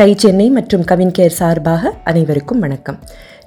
[0.00, 2.98] Tie Chennai மற்றும் Kavin care சார்பாக அனைவருக்கும் வணக்கம்.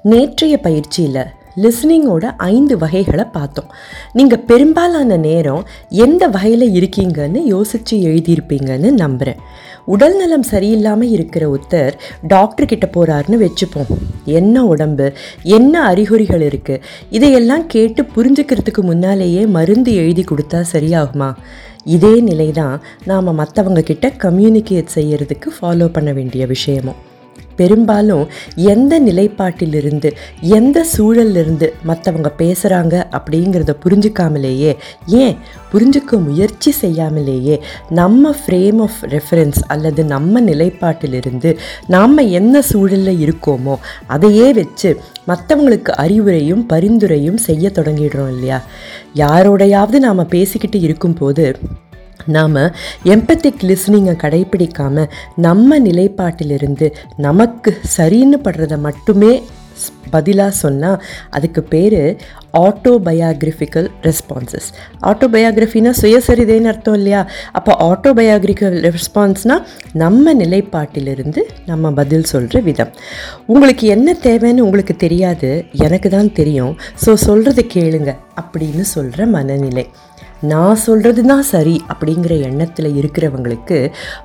[0.02, 1.24] நேற்றைய பயிற்சியில்
[1.62, 3.72] லிஸ்னிங்கோட ஐந்து வகைகளை பார்த்தோம்.
[4.12, 9.40] நீங்கள் பெரும்பாலான நேரம் எந்த வகையில் இருக்கீங்கன்னு யோசித்து எழுதியிருப்பீங்கன்னு நம்புகிறேன்
[9.84, 11.94] உடல் நலம் சரியில்லாமல் இருக்கிற ஒருத்தர்
[12.28, 13.92] டாக்டர்கிட்ட போகிறாருன்னு வச்சுப்போம்.
[14.24, 15.12] என்ன உடம்பு
[15.42, 21.34] என்ன அறிகுறிகள் இருக்குது இதையெல்லாம் கேட்டு புரிஞ்சுக்கிறதுக்கு முன்னாலேயே மருந்து எழுதி கொடுத்தா சரியாகுமா?
[21.86, 27.00] இதே நிலை தான் நாம் மற்றவங்க கிட்ட கம்யூனிகேட் செய்யறதுக்கு ஃபாலோ பண்ண வேண்டிய விஷயமும்.
[27.56, 34.76] பெரும்பாலும் எந்த நிலைப்பாட்டிலிருந்து எந்த சூழலிருந்து மற்றவங்க பேசுகிறாங்க அப்படிங்கிறத புரிஞ்சுக்காமலேயே
[35.06, 35.36] ஏன்
[35.72, 43.76] புரிஞ்சுக்க முயற்சி செய்யாமலேயே நம்ம ஃப்ரேம் ஆஃப் ரெஃபரன்ஸ் அல்லது நம்ம நிலைப்பாட்டிலிருந்து நாம் என்ன சூழலில் இருக்கோமோ
[44.06, 48.62] அதையே வச்சு மற்றவங்களுக்கு அறிவுரையும் பரிந்துரையும் செய்ய தொடங்கிடுறோம் இல்லையா?
[49.14, 51.58] யாரோடையாவது நாம் பேசிக்கிட்டு இருக்கும்போது
[52.26, 52.56] நாம்
[53.04, 59.42] எம்பத்திக் லிஸ்னிங்கை கடைப்பிடிக்காமல் நம்ம நிலைப்பாட்டிலிருந்து நமக்கு சரின்னு படுறத மட்டுமே
[60.10, 62.16] பதிலாக சொன்னால் அதுக்கு பேர்
[62.52, 64.68] ஆட்டோபயோகிராஃபிக்கல் ரெஸ்பான்சஸ்
[65.00, 67.26] ஆட்டோபயோகிராஃபினா சுயசரிதைன்னு அர்த்தம் இல்லையா?
[67.52, 72.92] அப்போ ஆட்டோபயோக்ரிக்கல் ரெஸ்பான்ஸ்னால் நம்ம நிலைப்பாட்டிலிருந்து நம்ம பதில் சொல்கிற விதம்.
[73.46, 76.76] உங்களுக்கு என்ன தேவைன்னு உங்களுக்கு தெரியாது எனக்கு தான் தெரியும்.
[77.06, 79.86] ஸோ சொல்கிறது கேளுங்க அப்படின்னு சொல்கிற மனநிலை.
[80.44, 83.78] நான் சொல்கிறது தான் சரி அப்படிங்கிற எண்ணத்தில் இருக்கிறவங்களுக்கு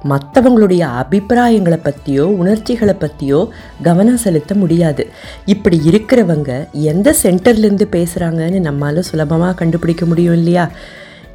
[0.10, 3.40] மற்றவங்களுடைய அபிப்பிராயங்களை பற்றியோ உணர்ச்சிகளை பற்றியோ
[3.82, 5.04] கவனம் செலுத்த முடியாது.
[5.46, 10.66] இப்படி இருக்கிறவங்க எந்த சென்டர்லேருந்து பேசுகிறாங்கன்னு நம்மளால் சுலபமாக கண்டுபிடிக்க முடியும் இல்லையா?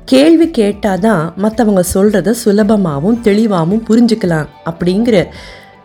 [0.04, 5.16] கேள்வி கேட்டால் தான் மற்றவங்க சொல்கிறத சுலபமாகவும் தெளிவாகவும் புரிஞ்சுக்கலாம் அப்படிங்கிற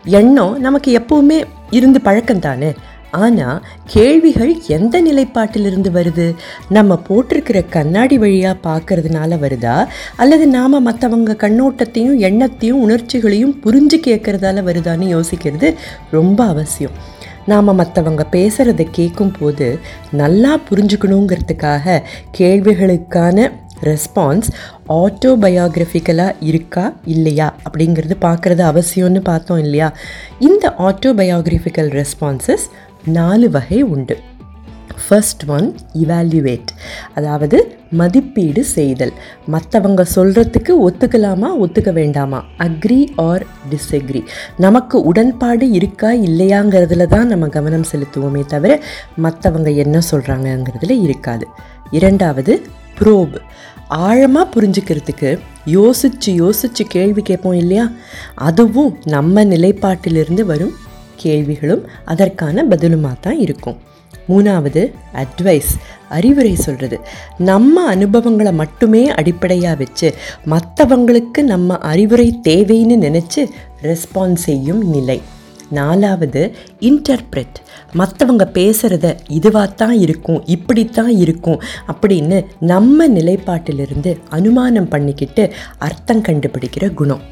[0.04, 1.38] எண்ணம் நமக்கு எப்போவுமே
[1.70, 2.70] இருந்து பழக்கம் தானே
[3.10, 6.34] ஆனால் கேள்விகள் எந்த நிலைப்பாட்டிலிருந்து வருது?
[6.68, 9.86] நம்ம போட்டிருக்கிற கண்ணாடி வழியாக பார்க்கறதுனால வருதா?
[10.16, 15.74] அல்லது நாம் மற்றவங்க கண்ணோட்டத்தையும் எண்ணத்தையும் உணர்ச்சிகளையும் புரிஞ்சு கேட்குறதால வருதான்னு யோசிக்கிறது
[16.10, 16.92] ரொம்ப அவசியம்.
[17.46, 19.78] நாம் மற்றவங்க பேசுகிறத கேட்கும்போது
[20.12, 22.02] நல்லா புரிஞ்சுக்கணுங்கிறதுக்காக
[22.38, 24.42] கேள்விகளுக்கான ரெஸ்பான்ஸ்
[24.88, 27.54] ஆட்டோபயோகிராஃபிக்கலாக இருக்கா இல்லையா?
[27.70, 29.92] அப்படிங்கிறது பார்க்குறது அவசியம்னு பார்த்தோம் இல்லையா?
[30.38, 32.66] இந்த ஆட்டோபயோகிராஃபிக்கல் ரெஸ்பான்சஸ்
[33.06, 34.18] நாலு வகை உண்டு.
[35.08, 36.70] ஃபர்ஸ்ட் ஒன் இவால்யூவேட்
[37.14, 39.12] அதாவது மதிப்பீடு செய்தல்.
[39.50, 42.44] மற்றவங்க சொல்கிறதுக்கு ஒத்துக்கலாமா ஒத்துக்க வேண்டாமா?
[42.58, 44.24] அக்ரி ஆர் டிஸ்அக்ரி
[44.56, 48.82] நமக்கு உடன்பாடு இருக்கா இல்லையாங்கிறதுல தான் நம்ம கவனம் செலுத்துவோமே தவிர
[49.22, 51.46] மற்றவங்க என்ன சொல்கிறாங்கங்கிறதுல இருக்காது.
[51.90, 52.62] இரண்டாவது
[53.00, 53.36] ப்ரோப்
[53.88, 57.90] ஆழமாக புரிஞ்சுக்கிறதுக்கு யோசித்து யோசித்து கேள்வி கேட்போம் இல்லையா?
[58.34, 60.88] அதுவும் நம்ம நிலைப்பாட்டிலிருந்து வரும்
[61.24, 63.78] கேள்விகளும் அதற்கான பதிலுமாக தான் இருக்கும்.
[64.30, 64.82] மூணாவது
[65.22, 65.70] அட்வைஸ்
[66.16, 66.96] அறிவுரை சொல்கிறது
[67.48, 70.08] நம்ம அனுபவங்களை மட்டுமே அடிப்படையாக வச்சு
[70.52, 73.42] மற்றவங்களுக்கு நம்ம அறிவுரை தேவைன்னு நினச்சி
[73.90, 75.18] ரெஸ்பான்ஸ் செய்யும் நிலை.
[75.78, 76.40] நாலாவது
[76.88, 77.58] இன்டர்பிரெட்
[77.98, 79.06] மற்றவங்க பேசுகிறத
[79.38, 81.60] இதுவாக தான் இருக்கும் இப்படித்தான் இருக்கும்
[81.92, 82.38] அப்படின்னு
[82.72, 85.44] நம்ம நிலைப்பாட்டிலிருந்து அனுமானம் பண்ணிக்கிட்டு
[85.88, 87.22] அர்த்தம் கண்டுபிடிக்கிற குணம்.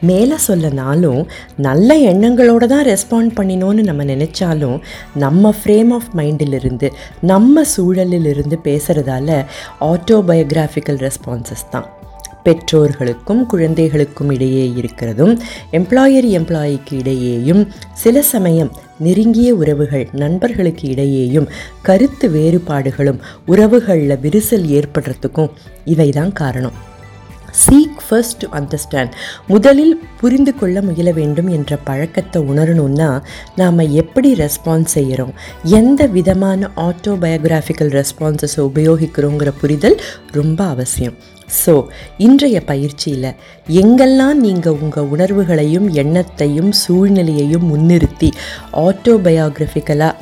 [0.00, 1.26] மேலே சொல்லனாலும்
[1.56, 4.80] நல்ல எண்ணங்களோடு தான் ரெஸ்பாண்ட் பண்ணினோன்னு நம்ம நினச்சாலும்
[5.14, 9.44] நம்ம ஃப்ரேம் ஆஃப் மைண்டிலிருந்து நம்ம சூழலிலிருந்து பேசுகிறதால
[9.80, 11.96] ஆட்டோபயோகிராஃபிக்கல் ரெஸ்பான்சஸ் தான்.
[12.42, 15.38] பெற்றோர்களுக்கும் குழந்தைகளுக்கும் இடையே இருக்கிறதும்
[15.72, 21.48] எம்ப்ளாயர் எம்ப்ளாயிக்கு இடையேயும் சில சமயம் நெருங்கிய உறவுகள் நண்பர்களுக்கு இடையேயும்
[21.82, 25.50] கருத்து வேறுபாடுகளும் உறவுகளில் விரிசல் ஏற்படுறதுக்கும்
[25.84, 26.87] இவை தான் காரணம்.
[27.52, 29.10] சீக் ஃபர்ஸ்ட் டு அண்டர்ஸ்டாண்ட்
[29.46, 33.20] முதலில் புரிந்து கொள்ள முயல வேண்டும் என்ற பழக்கத்தை உணரணும்னா
[33.56, 40.00] நாம் எப்படி ரெஸ்பான்ஸ் செய்கிறோம் எந்த விதமான ஆட்டோபயோகிராஃபிக்கல் ரெஸ்பான்சஸை உபயோகிக்கிறோங்கிற புரிதல்
[40.32, 41.14] ரொம்ப அவசியம்.
[41.64, 41.86] ஸோ
[42.18, 43.34] இன்றைய பயிற்சியில்
[43.66, 48.30] எங்கெல்லாம் நீங்கள் உங்கள் உணர்வுகளையும் எண்ணத்தையும் சூழ்நிலையையும் முன்னிறுத்தி
[48.72, 50.14] ஆட்டோபயோகிராஃபிக்கலாக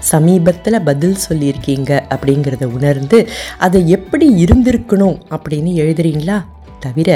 [0.00, 6.44] சமீபத்தில் பதில் சொல்லியிருக்கீங்க அப்படிங்கிறத உணர்ந்து அதை எப்படி இருந்திருக்கணும் அப்படின்னு எழுதுறீங்களா?
[6.80, 7.10] தவிர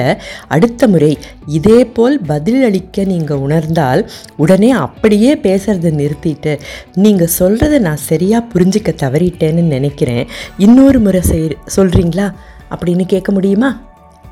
[0.48, 1.12] அடுத்த முறை
[1.46, 4.02] இதே போல் பதிலளிக்க நீங்கள் உணர்ந்தால்
[4.36, 6.54] உடனே அப்படியே பேசுகிறத நிறுத்திட்டு
[6.94, 10.26] நீங்கள் சொல்கிறத நான் சரியாக புரிஞ்சிக்க தவறிட்டேன்னு நினைக்கிறேன்.
[10.58, 12.28] இன்னொரு முறை செய் சொல்கிறீங்களா
[12.70, 13.70] அப்படின்னு கேட்க முடியுமா?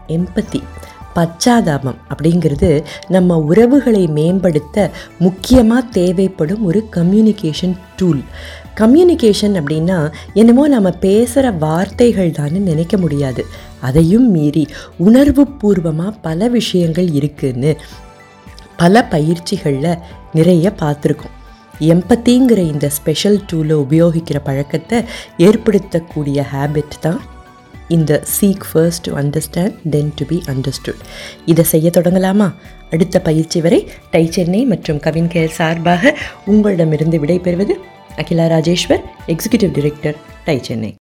[0.08, 0.60] எம்பத்தி.
[1.16, 2.68] பச்சாதாபம் அப்படிங்கிறது
[3.08, 8.22] நம்ம உறவுகளை மேம்படுத்த முக்கியமாக தேவைப்படும் ஒரு கம்யூனிகேஷன் டூல்
[8.80, 9.98] கம்யூனிகேஷன் அப்படின்னா
[10.34, 13.44] என்னமோ நம்ம பேசுகிற வார்த்தைகள் தான் நினைக்க முடியாது.
[13.80, 14.64] அதையும் மீறி
[14.96, 17.72] உணர்வு பூர்வமாக பல விஷயங்கள் இருக்குன்னு
[18.76, 20.00] பல பயிற்சிகளில்
[20.32, 21.36] நிறைய பார்த்துருக்கோம்.
[21.92, 24.98] எம்பத்திங்கிற இந்த ஸ்பெஷல் டூலை உபயோகிக்கிற பழக்கத்தை
[25.38, 27.20] ஏற்படுத்தக்கூடிய ஹேபிட் தான்
[27.88, 31.00] இந்த seek first to understand then to be understood
[31.44, 32.48] இதை செய்ய தொடங்கலாமா?
[32.90, 33.80] அடுத்த பயிற்சி வரை
[34.10, 36.14] டை சென்னை மற்றும் கவின் கேர் சார்பாக
[36.46, 37.76] உங்களிடமிருந்து விடைபெறுவது
[38.18, 40.14] Akhila Rajeshwar executive director
[40.46, 40.92] TiE Chennai.